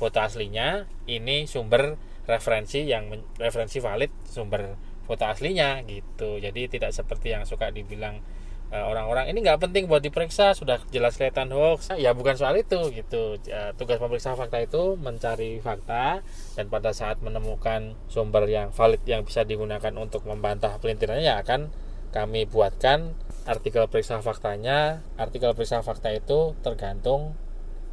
foto 0.00 0.16
aslinya 0.24 0.88
ini 1.04 1.44
sumber 1.44 2.00
referensi 2.24 2.88
yang 2.88 3.12
referensi 3.36 3.84
valid 3.84 4.08
sumber 4.24 4.76
foto 5.04 5.28
aslinya 5.28 5.84
gitu. 5.84 6.40
Jadi 6.40 6.72
tidak 6.72 6.96
seperti 6.96 7.36
yang 7.36 7.44
suka 7.44 7.68
dibilang 7.68 8.24
eh, 8.72 8.80
orang-orang 8.80 9.28
ini 9.28 9.44
nggak 9.44 9.60
penting 9.60 9.90
buat 9.90 10.00
diperiksa 10.00 10.56
sudah 10.56 10.80
jelas 10.88 11.20
kelihatan 11.20 11.52
hoax. 11.52 11.92
Ya 12.00 12.16
bukan 12.16 12.38
soal 12.40 12.56
itu 12.56 12.78
gitu. 12.96 13.36
Tugas 13.76 14.00
pemeriksa 14.00 14.32
fakta 14.38 14.62
itu 14.64 14.96
mencari 14.96 15.60
fakta 15.60 16.24
dan 16.56 16.66
pada 16.72 16.96
saat 16.96 17.20
menemukan 17.20 17.92
sumber 18.08 18.48
yang 18.48 18.72
valid 18.72 19.04
yang 19.04 19.26
bisa 19.26 19.44
digunakan 19.44 19.92
untuk 20.00 20.24
membantah 20.24 20.80
pelintirannya 20.80 21.28
ya 21.28 21.44
akan 21.44 21.68
kami 22.10 22.46
buatkan 22.46 23.14
artikel 23.46 23.86
periksa 23.86 24.18
faktanya 24.20 25.02
artikel 25.16 25.54
periksa 25.54 25.82
fakta 25.82 26.10
itu 26.14 26.58
tergantung 26.62 27.34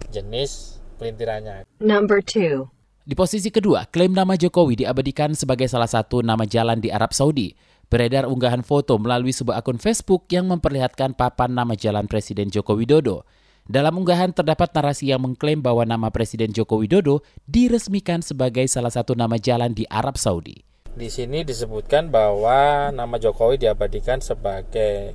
jenis 0.10 0.82
pelintirannya. 0.98 1.66
Number 1.82 2.22
two. 2.22 2.70
Di 3.08 3.16
posisi 3.16 3.48
kedua, 3.48 3.88
klaim 3.88 4.12
nama 4.12 4.36
Jokowi 4.36 4.84
diabadikan 4.84 5.32
sebagai 5.32 5.72
salah 5.72 5.88
satu 5.88 6.20
nama 6.20 6.44
jalan 6.44 6.84
di 6.84 6.92
Arab 6.92 7.16
Saudi. 7.16 7.56
Beredar 7.88 8.28
unggahan 8.28 8.68
foto 8.68 9.00
melalui 9.00 9.32
sebuah 9.32 9.64
akun 9.64 9.80
Facebook 9.80 10.28
yang 10.28 10.52
memperlihatkan 10.52 11.16
papan 11.16 11.56
nama 11.56 11.72
jalan 11.72 12.04
Presiden 12.12 12.52
Joko 12.52 12.76
Widodo. 12.76 13.24
Dalam 13.64 13.96
unggahan 13.96 14.36
terdapat 14.36 14.76
narasi 14.76 15.16
yang 15.16 15.24
mengklaim 15.24 15.64
bahwa 15.64 15.88
nama 15.88 16.12
Presiden 16.12 16.52
Joko 16.52 16.84
Widodo 16.84 17.24
diresmikan 17.48 18.20
sebagai 18.20 18.68
salah 18.68 18.92
satu 18.92 19.16
nama 19.16 19.40
jalan 19.40 19.72
di 19.72 19.88
Arab 19.88 20.20
Saudi. 20.20 20.67
Di 20.98 21.14
sini 21.14 21.46
disebutkan 21.46 22.10
bahwa 22.10 22.90
nama 22.90 23.22
Jokowi 23.22 23.62
diabadikan 23.62 24.18
sebagai 24.18 25.14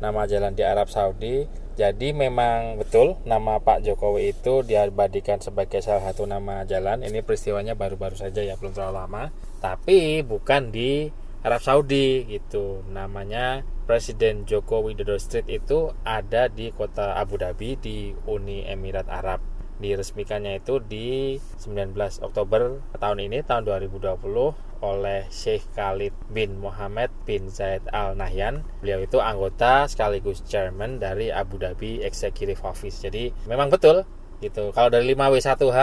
nama 0.00 0.24
jalan 0.24 0.56
di 0.56 0.64
Arab 0.64 0.88
Saudi 0.88 1.44
jadi 1.78 2.10
memang 2.10 2.82
betul 2.82 3.22
nama 3.22 3.62
Pak 3.62 3.86
Jokowi 3.86 4.34
itu 4.34 4.66
diabadikan 4.66 5.38
sebagai 5.38 5.78
salah 5.78 6.10
satu 6.10 6.26
nama 6.26 6.66
jalan. 6.66 7.06
Ini 7.06 7.22
peristiwanya 7.22 7.78
baru-baru 7.78 8.18
saja 8.18 8.42
ya, 8.42 8.58
belum 8.58 8.74
terlalu 8.74 8.98
lama. 8.98 9.24
Tapi 9.62 10.26
bukan 10.26 10.74
di 10.74 11.06
Arab 11.46 11.62
Saudi 11.62 12.26
gitu. 12.26 12.82
Namanya 12.90 13.62
Presiden 13.86 14.42
Joko 14.42 14.82
Widodo 14.82 15.22
Street 15.22 15.46
itu 15.46 15.94
ada 16.02 16.50
di 16.50 16.74
kota 16.74 17.14
Abu 17.14 17.38
Dhabi 17.38 17.78
di 17.78 18.10
Uni 18.26 18.66
Emirat 18.66 19.06
Arab 19.06 19.38
diresmikannya 19.78 20.58
itu 20.58 20.82
di 20.82 21.38
19 21.38 21.94
Oktober 22.26 22.82
tahun 22.98 23.30
ini 23.30 23.46
tahun 23.46 23.62
2020 23.62 24.67
oleh 24.80 25.26
Sheikh 25.28 25.74
Khalid 25.74 26.14
bin 26.30 26.62
Mohammed 26.62 27.10
bin 27.26 27.50
Zayed 27.50 27.82
Al 27.90 28.14
Nahyan. 28.14 28.62
Beliau 28.82 29.02
itu 29.02 29.18
anggota 29.18 29.90
sekaligus 29.90 30.46
chairman 30.46 31.02
dari 31.02 31.34
Abu 31.34 31.58
Dhabi 31.58 32.02
Executive 32.06 32.62
Office. 32.62 33.02
Jadi 33.02 33.34
memang 33.50 33.70
betul 33.70 34.06
gitu. 34.38 34.70
Kalau 34.70 34.90
dari 34.90 35.10
5W1H 35.14 35.78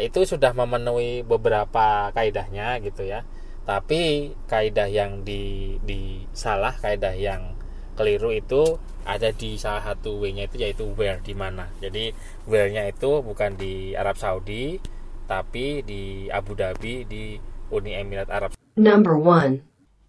itu 0.00 0.20
sudah 0.24 0.56
memenuhi 0.56 1.22
beberapa 1.24 2.08
kaidahnya 2.16 2.80
gitu 2.80 3.04
ya. 3.04 3.24
Tapi 3.68 4.32
kaidah 4.48 4.88
yang 4.88 5.28
di, 5.28 5.76
di 5.84 6.24
salah, 6.32 6.72
kaidah 6.80 7.12
yang 7.12 7.52
keliru 8.00 8.32
itu 8.32 8.80
ada 9.04 9.32
di 9.32 9.60
salah 9.60 9.84
satu 9.84 10.20
W-nya 10.20 10.48
itu 10.48 10.56
yaitu 10.60 10.88
where 10.96 11.20
di 11.20 11.36
mana. 11.36 11.68
Jadi 11.80 12.12
where-nya 12.48 12.88
itu 12.88 13.20
bukan 13.20 13.60
di 13.60 13.92
Arab 13.92 14.16
Saudi 14.16 14.80
tapi 15.28 15.84
di 15.84 16.32
Abu 16.32 16.56
Dhabi 16.56 17.04
di 17.04 17.36
Uni 17.70 17.94
Emirat 17.94 18.28
Arab. 18.32 18.50
Number 18.78 19.16
one. 19.18 19.64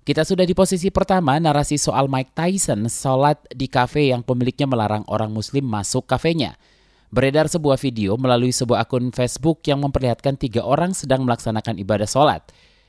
Kita 0.07 0.25
sudah 0.25 0.41
di 0.41 0.57
posisi 0.57 0.89
pertama 0.89 1.37
narasi 1.37 1.77
soal 1.77 2.09
Mike 2.09 2.33
Tyson 2.33 2.89
sholat 2.89 3.37
di 3.53 3.69
kafe 3.69 4.09
yang 4.09 4.25
pemiliknya 4.25 4.65
melarang 4.65 5.05
orang 5.05 5.29
muslim 5.29 5.67
masuk 5.69 6.09
kafenya. 6.09 6.57
Beredar 7.13 7.45
sebuah 7.45 7.77
video 7.77 8.17
melalui 8.17 8.49
sebuah 8.49 8.89
akun 8.89 9.13
Facebook 9.13 9.61
yang 9.69 9.81
memperlihatkan 9.85 10.37
tiga 10.37 10.65
orang 10.65 10.97
sedang 10.97 11.25
melaksanakan 11.25 11.77
ibadah 11.77 12.09
sholat. 12.09 12.41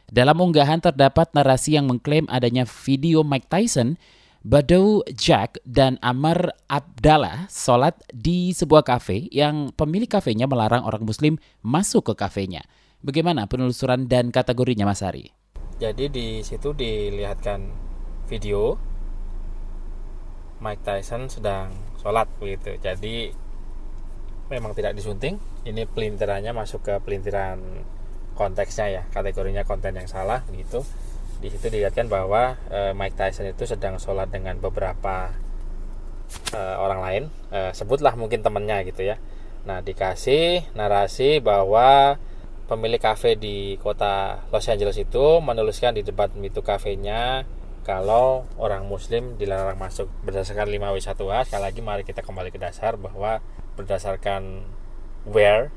Dalam 0.08 0.36
unggahan 0.40 0.80
terdapat 0.80 1.32
narasi 1.36 1.76
yang 1.76 1.88
mengklaim 1.88 2.24
adanya 2.32 2.64
video 2.64 3.20
Mike 3.20 3.52
Tyson 3.52 4.00
Badau 4.40 5.04
Jack 5.12 5.60
dan 5.68 6.00
Amar 6.00 6.56
Abdallah 6.64 7.52
sholat 7.52 8.00
di 8.08 8.56
sebuah 8.56 8.80
kafe 8.88 9.28
yang 9.28 9.68
pemilik 9.76 10.08
kafenya 10.08 10.48
melarang 10.48 10.80
orang 10.88 11.04
muslim 11.04 11.36
masuk 11.60 12.08
ke 12.08 12.24
kafenya. 12.24 12.64
Bagaimana 13.00 13.48
penelusuran 13.48 14.06
dan 14.06 14.28
kategorinya 14.28 14.84
Mas 14.84 15.00
Ari? 15.00 15.32
Jadi 15.80 16.12
di 16.12 16.44
situ 16.44 16.76
dilihatkan 16.76 17.64
video 18.28 18.76
Mike 20.60 20.84
Tyson 20.84 21.32
sedang 21.32 21.72
sholat 22.04 22.28
begitu. 22.36 22.76
Jadi 22.76 23.32
memang 24.52 24.76
tidak 24.76 24.92
disunting. 24.92 25.40
Ini 25.64 25.88
pelintirannya 25.88 26.52
masuk 26.52 26.84
ke 26.84 26.94
pelintiran 27.00 27.60
konteksnya 28.36 28.86
ya, 28.92 29.02
kategorinya 29.08 29.64
konten 29.64 29.96
yang 29.96 30.08
salah 30.08 30.44
gitu 30.52 30.84
di 31.40 31.48
situ 31.48 31.72
dilihatkan 31.72 32.06
bahwa 32.06 32.60
uh, 32.68 32.92
Mike 32.92 33.16
Tyson 33.16 33.48
itu 33.48 33.64
sedang 33.64 33.96
sholat 33.96 34.28
dengan 34.28 34.60
beberapa 34.60 35.32
uh, 36.52 36.76
orang 36.76 37.00
lain 37.00 37.22
uh, 37.48 37.72
sebutlah 37.72 38.12
mungkin 38.12 38.44
temennya 38.44 38.84
gitu 38.84 39.08
ya 39.08 39.16
nah 39.64 39.80
dikasih 39.80 40.68
narasi 40.76 41.40
bahwa 41.40 42.20
pemilik 42.70 43.02
kafe 43.02 43.34
di 43.34 43.74
kota 43.82 44.46
Los 44.54 44.70
Angeles 44.70 44.94
itu 44.94 45.42
menuliskan 45.42 45.90
di 45.90 46.06
depan 46.06 46.30
pintu 46.30 46.62
kafenya 46.62 47.42
kalau 47.82 48.46
orang 48.62 48.86
muslim 48.86 49.34
dilarang 49.34 49.74
masuk 49.74 50.06
berdasarkan 50.22 50.70
5W1H 50.70 51.50
sekali 51.50 51.62
lagi 51.66 51.80
mari 51.82 52.06
kita 52.06 52.22
kembali 52.22 52.54
ke 52.54 52.62
dasar 52.62 52.94
bahwa 52.94 53.42
berdasarkan 53.74 54.62
where 55.26 55.74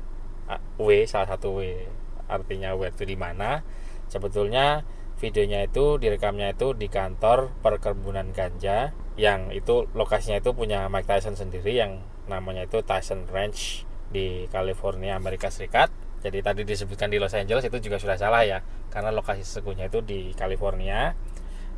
W 0.78 1.02
salah 1.10 1.34
satu 1.34 1.58
W 1.58 1.82
artinya 2.30 2.78
where 2.78 2.94
itu 2.94 3.02
di 3.02 3.18
mana 3.18 3.66
sebetulnya 4.06 4.86
videonya 5.18 5.66
itu 5.66 5.98
direkamnya 5.98 6.54
itu 6.54 6.78
di 6.78 6.86
kantor 6.86 7.50
perkebunan 7.58 8.30
ganja 8.30 8.94
yang 9.18 9.50
itu 9.50 9.90
lokasinya 9.98 10.38
itu 10.38 10.54
punya 10.54 10.86
Mike 10.86 11.10
Tyson 11.10 11.34
sendiri 11.34 11.74
yang 11.74 12.06
namanya 12.30 12.70
itu 12.70 12.86
Tyson 12.86 13.26
Ranch 13.34 13.82
di 14.14 14.46
California 14.54 15.18
Amerika 15.18 15.50
Serikat 15.50 16.03
jadi 16.24 16.40
tadi 16.40 16.64
disebutkan 16.64 17.12
di 17.12 17.20
Los 17.20 17.36
Angeles 17.36 17.68
itu 17.68 17.84
juga 17.84 18.00
sudah 18.00 18.16
salah 18.16 18.48
ya 18.48 18.64
karena 18.88 19.12
lokasi 19.12 19.44
sesungguhnya 19.44 19.92
itu 19.92 20.00
di 20.00 20.32
California. 20.32 21.12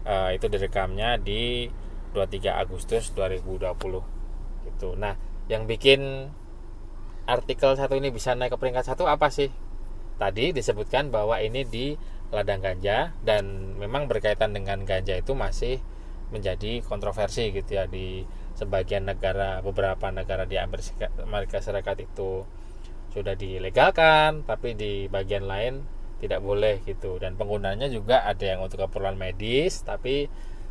Uh, 0.06 0.30
itu 0.30 0.46
direkamnya 0.46 1.18
di 1.18 1.66
23 2.14 2.62
Agustus 2.62 3.10
2020 3.10 3.74
gitu. 4.70 4.94
Nah 4.94 5.18
yang 5.50 5.66
bikin 5.66 6.30
artikel 7.26 7.74
satu 7.74 7.98
ini 7.98 8.14
bisa 8.14 8.38
naik 8.38 8.54
ke 8.54 8.58
peringkat 8.62 8.86
satu 8.86 9.10
apa 9.10 9.34
sih? 9.34 9.50
Tadi 10.14 10.54
disebutkan 10.54 11.10
bahwa 11.10 11.42
ini 11.42 11.66
di 11.66 11.98
ladang 12.30 12.62
ganja 12.62 13.18
dan 13.26 13.74
memang 13.82 14.06
berkaitan 14.06 14.54
dengan 14.54 14.86
ganja 14.86 15.18
itu 15.18 15.34
masih 15.34 15.82
menjadi 16.30 16.86
kontroversi 16.86 17.50
gitu 17.50 17.82
ya 17.82 17.90
di 17.90 18.22
sebagian 18.54 19.10
negara 19.10 19.58
beberapa 19.58 20.10
negara 20.14 20.46
di 20.46 20.54
Amerika 20.58 21.58
Serikat 21.58 21.98
itu 21.98 22.46
sudah 23.16 23.32
dilegalkan 23.32 24.44
tapi 24.44 24.76
di 24.76 25.08
bagian 25.08 25.48
lain 25.48 25.80
tidak 26.20 26.40
boleh 26.44 26.80
gitu. 26.84 27.16
Dan 27.16 27.36
penggunanya 27.40 27.88
juga 27.88 28.24
ada 28.24 28.44
yang 28.44 28.60
untuk 28.64 28.84
keperluan 28.84 29.16
medis 29.16 29.80
tapi 29.84 30.28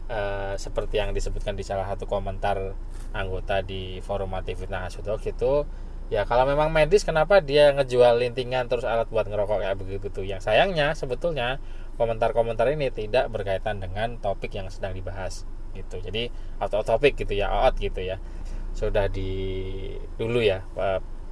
e, 0.09 0.19
seperti 0.57 1.01
yang 1.01 1.13
disebutkan 1.13 1.57
di 1.57 1.65
salah 1.65 1.89
satu 1.89 2.05
komentar 2.05 2.73
anggota 3.15 3.65
di 3.65 4.01
forum 4.05 4.37
Aktivitas 4.37 4.93
Asudok 4.93 5.23
itu 5.25 5.65
ya 6.13 6.21
kalau 6.21 6.45
memang 6.45 6.69
medis 6.69 7.01
kenapa 7.01 7.41
dia 7.41 7.73
ngejual 7.73 8.21
lintingan 8.21 8.69
terus 8.69 8.85
alat 8.85 9.09
buat 9.09 9.25
ngerokok 9.25 9.65
kayak 9.65 9.77
begitu 9.81 10.07
tuh? 10.13 10.25
Yang 10.25 10.49
sayangnya 10.49 10.93
sebetulnya 10.93 11.57
komentar-komentar 11.97 12.69
ini 12.75 12.91
tidak 12.91 13.31
berkaitan 13.31 13.79
dengan 13.81 14.19
topik 14.19 14.53
yang 14.53 14.69
sedang 14.69 14.93
dibahas 14.93 15.47
gitu. 15.73 15.99
Jadi 16.03 16.29
out 16.61 16.73
topik 16.73 17.17
gitu 17.17 17.33
ya 17.33 17.49
out 17.49 17.77
gitu 17.77 18.01
ya. 18.01 18.21
Sudah 18.75 19.07
di 19.07 19.31
dulu 20.19 20.43
ya 20.43 20.61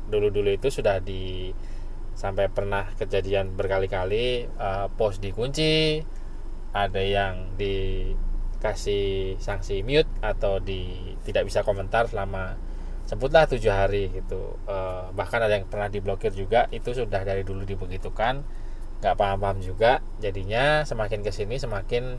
dulu-dulu 0.10 0.51
itu 0.53 0.67
sudah 0.69 1.00
di 1.00 1.51
sampai 2.13 2.50
pernah 2.50 2.86
kejadian 2.93 3.57
berkali-kali 3.57 4.45
uh, 4.62 4.88
pos 4.93 5.17
dikunci 5.17 6.05
ada 6.74 7.01
yang 7.01 7.53
dikasih 7.57 9.38
sanksi 9.41 9.81
mute 9.81 10.10
atau 10.22 10.62
di 10.62 11.13
tidak 11.25 11.50
bisa 11.50 11.62
komentar 11.65 12.10
selama 12.10 12.57
sebutlah 13.05 13.45
tujuh 13.45 13.69
hari 13.69 14.10
gitu. 14.13 14.57
Uh, 14.65 15.10
bahkan 15.13 15.41
ada 15.41 15.57
yang 15.57 15.69
pernah 15.69 15.89
diblokir 15.89 16.33
juga 16.33 16.65
itu 16.74 16.93
sudah 16.93 17.22
dari 17.22 17.45
dulu 17.45 17.65
dibegitukan 17.65 18.41
nggak 19.01 19.15
paham-paham 19.17 19.60
juga. 19.62 20.01
Jadinya 20.22 20.81
semakin 20.88 21.22
ke 21.22 21.31
sini 21.33 21.62
semakin 21.62 22.17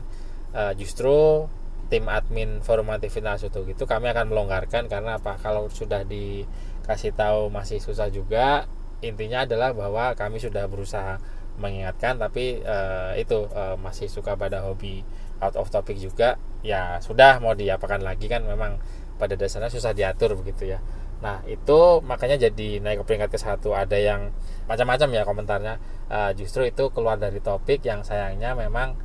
uh, 0.55 0.71
justru 0.75 1.47
tim 1.85 2.09
admin 2.09 2.65
forum 2.65 2.89
aktivitas 2.89 3.45
itu 3.45 3.61
gitu 3.69 3.85
kami 3.85 4.09
akan 4.09 4.31
melonggarkan 4.31 4.87
karena 4.87 5.19
apa? 5.19 5.35
Kalau 5.41 5.67
sudah 5.69 6.07
di 6.07 6.47
kasih 6.85 7.11
tahu 7.11 7.49
masih 7.49 7.81
susah 7.81 8.07
juga 8.13 8.69
intinya 9.03 9.43
adalah 9.43 9.75
bahwa 9.75 10.15
kami 10.15 10.39
sudah 10.39 10.65
berusaha 10.65 11.19
mengingatkan 11.55 12.19
tapi 12.19 12.59
uh, 12.63 13.15
itu 13.15 13.47
uh, 13.51 13.79
masih 13.79 14.11
suka 14.11 14.35
pada 14.35 14.63
hobi 14.63 15.03
out 15.39 15.55
of 15.55 15.71
topic 15.71 15.99
juga. 15.99 16.39
Ya 16.65 16.99
sudah 16.99 17.39
mau 17.39 17.53
diapakan 17.53 18.01
lagi 18.01 18.25
kan 18.25 18.43
memang 18.43 18.81
pada 19.15 19.37
dasarnya 19.39 19.71
susah 19.71 19.95
diatur 19.95 20.35
begitu 20.35 20.75
ya. 20.75 20.79
Nah 21.23 21.39
itu 21.47 22.03
makanya 22.03 22.49
jadi 22.49 22.83
naik 22.83 23.03
ke 23.03 23.13
peringkat 23.13 23.29
ke 23.31 23.39
satu. 23.39 23.71
Ada 23.71 23.95
yang 23.95 24.21
macam-macam 24.67 25.07
ya 25.15 25.23
komentarnya. 25.23 25.75
Uh, 26.05 26.31
justru 26.37 26.67
itu 26.67 26.91
keluar 26.91 27.17
dari 27.17 27.39
topik 27.39 27.81
yang 27.87 28.03
sayangnya 28.03 28.53
memang 28.53 28.99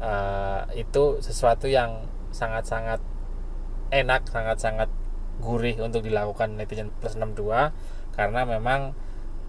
uh, 0.00 0.64
itu 0.72 1.18
sesuatu 1.20 1.66
yang 1.66 2.06
sangat-sangat 2.30 3.00
enak 3.90 4.26
sangat-sangat 4.28 4.90
gurih 5.40 5.76
untuk 5.80 6.04
dilakukan 6.04 6.56
netizen 6.56 6.88
plus 7.00 7.14
62 7.14 7.72
karena 8.16 8.40
memang 8.48 8.96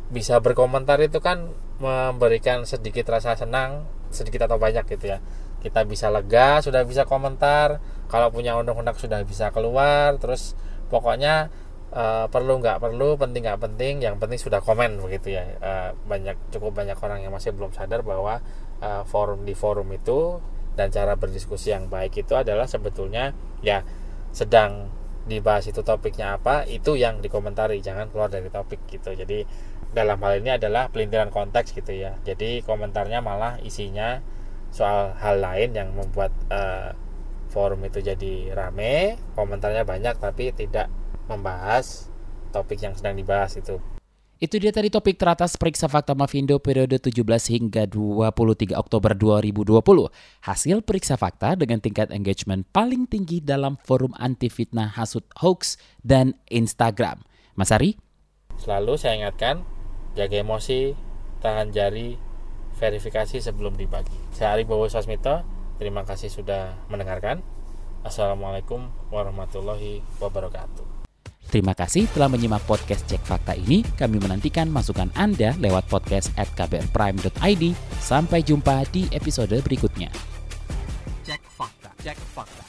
bisa 0.08 0.40
berkomentar 0.40 1.00
itu 1.04 1.20
kan 1.20 1.52
memberikan 1.84 2.64
sedikit 2.64 3.12
rasa 3.12 3.36
senang 3.36 3.88
sedikit 4.12 4.48
atau 4.48 4.56
banyak 4.56 4.88
gitu 4.88 5.16
ya. 5.16 5.20
Kita 5.60 5.84
bisa 5.84 6.08
lega 6.08 6.64
sudah 6.64 6.88
bisa 6.88 7.04
komentar. 7.04 7.84
Kalau 8.08 8.32
punya 8.32 8.56
undang-undang 8.56 8.96
sudah 8.96 9.20
bisa 9.28 9.52
keluar. 9.52 10.16
Terus 10.16 10.56
pokoknya 10.88 11.52
uh, 11.92 12.32
perlu 12.32 12.64
nggak 12.64 12.80
perlu 12.80 13.20
penting 13.20 13.44
nggak 13.44 13.60
penting 13.60 13.94
yang 14.00 14.16
penting 14.16 14.40
sudah 14.40 14.64
komen 14.64 15.00
begitu 15.04 15.36
ya. 15.36 15.44
Uh, 15.60 15.90
banyak 16.08 16.40
cukup 16.56 16.72
banyak 16.72 16.96
orang 17.04 17.28
yang 17.28 17.36
masih 17.36 17.52
belum 17.52 17.76
sadar 17.76 18.00
bahwa 18.04 18.40
uh, 18.80 19.04
forum 19.04 19.44
di 19.44 19.52
forum 19.52 19.92
itu 19.92 20.40
dan 20.78 20.94
cara 20.94 21.18
berdiskusi 21.18 21.74
yang 21.74 21.90
baik 21.90 22.16
itu 22.22 22.38
adalah 22.38 22.70
sebetulnya 22.70 23.34
ya 23.66 23.82
sedang 24.30 24.94
dibahas 25.28 25.68
itu 25.68 25.84
topiknya 25.84 26.40
apa 26.40 26.64
itu 26.66 26.96
yang 26.96 27.20
dikomentari 27.20 27.84
jangan 27.84 28.08
keluar 28.08 28.32
dari 28.32 28.48
topik 28.48 28.88
gitu. 28.88 29.12
Jadi 29.14 29.44
dalam 29.92 30.20
hal 30.24 30.40
ini 30.40 30.56
adalah 30.56 30.88
pelintiran 30.88 31.30
konteks 31.30 31.76
gitu 31.76 31.92
ya. 31.92 32.16
Jadi 32.24 32.64
komentarnya 32.64 33.20
malah 33.20 33.60
isinya 33.62 34.24
soal 34.72 35.16
hal 35.20 35.40
lain 35.40 35.76
yang 35.76 35.90
membuat 35.96 36.32
uh, 36.52 36.92
forum 37.52 37.82
itu 37.88 38.04
jadi 38.04 38.52
rame 38.54 39.18
komentarnya 39.34 39.88
banyak 39.88 40.20
tapi 40.20 40.52
tidak 40.52 40.92
membahas 41.32 42.12
topik 42.52 42.80
yang 42.84 42.94
sedang 42.96 43.16
dibahas 43.16 43.56
itu 43.60 43.80
itu 44.38 44.62
dia 44.62 44.70
tadi 44.70 44.94
topik 44.94 45.18
teratas 45.18 45.58
periksa 45.58 45.90
fakta 45.90 46.14
Mavindo 46.14 46.62
periode 46.62 47.02
17 47.02 47.26
hingga 47.58 47.90
23 47.90 48.78
Oktober 48.78 49.18
2020. 49.18 49.82
Hasil 50.46 50.86
periksa 50.86 51.18
fakta 51.18 51.58
dengan 51.58 51.82
tingkat 51.82 52.14
engagement 52.14 52.62
paling 52.70 53.10
tinggi 53.10 53.42
dalam 53.42 53.82
forum 53.82 54.14
anti 54.22 54.46
fitnah 54.54 54.94
hasut 54.94 55.26
hoax 55.42 55.82
dan 56.06 56.38
Instagram. 56.54 57.26
Mas 57.58 57.74
Ari? 57.74 57.98
Selalu 58.62 58.94
saya 59.02 59.26
ingatkan, 59.26 59.66
jaga 60.14 60.38
emosi, 60.38 60.94
tahan 61.42 61.74
jari, 61.74 62.18
verifikasi 62.78 63.42
sebelum 63.42 63.74
dibagi. 63.74 64.14
Saya 64.34 64.54
Ari 64.54 64.70
Bowo 64.70 64.86
Sasmito, 64.86 65.42
terima 65.82 66.06
kasih 66.06 66.30
sudah 66.30 66.78
mendengarkan. 66.94 67.42
Assalamualaikum 68.06 68.94
warahmatullahi 69.10 70.06
wabarakatuh. 70.22 70.97
Terima 71.48 71.72
kasih 71.72 72.12
telah 72.12 72.28
menyimak 72.28 72.60
podcast 72.68 73.08
Cek 73.08 73.24
Fakta 73.24 73.56
ini. 73.56 73.80
Kami 73.96 74.20
menantikan 74.20 74.68
masukan 74.68 75.08
Anda 75.16 75.56
lewat 75.64 75.88
podcast 75.88 76.36
at 76.36 76.52
kbrprime.id. 76.60 77.64
Sampai 78.04 78.44
jumpa 78.44 78.84
di 78.92 79.08
episode 79.16 79.56
berikutnya. 79.64 80.12
Cek 81.24 81.42
Fakta. 81.48 81.90
Cek 82.04 82.20
Fakta. 82.36 82.67